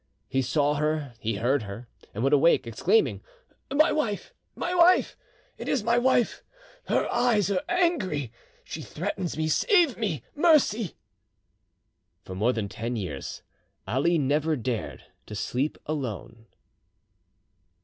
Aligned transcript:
He 0.27 0.41
saw 0.41 0.73
her, 0.73 1.13
he 1.19 1.35
heard 1.35 1.61
her, 1.61 1.87
and 2.11 2.23
would 2.23 2.33
awake, 2.33 2.65
exclaiming, 2.65 3.21
"my 3.71 3.91
wife! 3.91 4.33
my 4.55 4.73
wife!—It 4.73 5.67
is 5.67 5.83
my 5.83 5.99
wife!—Her 5.99 7.07
eyes 7.13 7.51
are 7.51 7.61
angry; 7.69 8.31
she 8.63 8.81
threatens 8.81 9.37
me!—Save 9.37 9.99
me! 9.99 10.23
Mercy!" 10.33 10.95
For 12.25 12.33
more 12.33 12.51
than 12.51 12.67
ten 12.67 12.95
years 12.95 13.43
Ali 13.87 14.17
never 14.17 14.55
dared 14.55 15.03
to 15.27 15.35
sleep 15.35 15.77
alone. 15.85 16.47